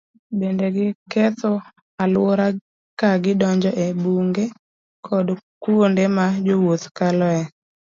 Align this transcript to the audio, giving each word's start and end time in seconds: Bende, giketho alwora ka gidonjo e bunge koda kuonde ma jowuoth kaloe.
Bende, 0.39 0.67
giketho 0.75 1.51
alwora 2.03 2.47
ka 2.99 3.09
gidonjo 3.23 3.71
e 3.85 3.87
bunge 4.01 4.45
koda 5.05 5.33
kuonde 5.61 6.03
ma 6.15 6.25
jowuoth 6.45 6.85
kaloe. 6.97 7.41